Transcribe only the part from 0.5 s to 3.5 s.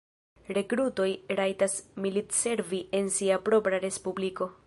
Rekrutoj rajtas militservi en sia